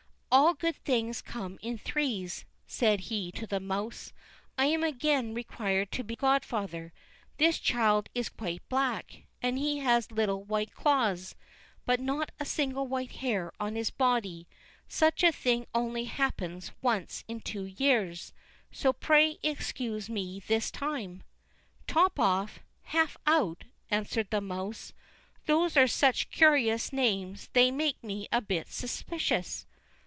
[0.33, 4.13] "All good things come in threes," said he to the mouse.
[4.57, 6.93] "I am again required to be godfather;
[7.35, 11.35] this child is quite black, and has little white claws,
[11.85, 14.47] but not a single white hair on his body;
[14.87, 18.31] such a thing only happens once in two years,
[18.71, 21.23] so pray excuse me this time."
[21.87, 22.61] "Top off!
[22.83, 24.93] Half out!" answered the mouse;
[25.45, 29.65] "those are such curious names, they make me a bit suspicious."